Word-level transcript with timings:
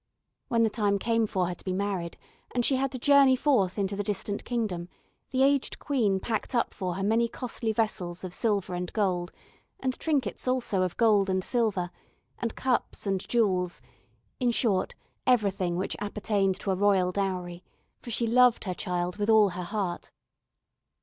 When 0.47 0.63
the 0.63 0.71
time 0.71 0.97
came 0.97 1.27
for 1.27 1.45
her 1.47 1.53
to 1.53 1.63
be 1.63 1.73
married, 1.73 2.17
and 2.55 2.65
she 2.65 2.77
had 2.77 2.91
to 2.93 2.97
,journey 2.97 3.35
forth 3.35 3.77
into 3.77 3.95
the 3.95 4.01
distant 4.01 4.43
kingdom, 4.43 4.89
the 5.29 5.43
aged 5.43 5.77
Queen 5.77 6.19
packed 6.19 6.55
up 6.55 6.73
for 6.73 6.95
her 6.95 7.03
many 7.03 7.27
costly 7.27 7.71
vessels 7.71 8.23
of 8.23 8.33
silver 8.33 8.73
and 8.73 8.91
gold, 8.93 9.31
and 9.79 9.93
trinkets 9.99 10.47
also 10.47 10.81
of 10.81 10.97
gold 10.97 11.29
and 11.29 11.43
silver; 11.43 11.91
and 12.39 12.55
cups 12.55 13.05
and 13.05 13.29
jewels, 13.29 13.79
in 14.39 14.49
short, 14.49 14.95
everything 15.27 15.75
which 15.75 15.95
appertained 15.99 16.59
to 16.61 16.71
a 16.71 16.75
royal 16.75 17.11
dowry, 17.11 17.63
for 18.01 18.09
she 18.09 18.25
loved 18.25 18.63
her 18.63 18.73
child 18.73 19.17
with 19.17 19.29
all 19.29 19.49
her 19.49 19.65
heart. 19.65 20.11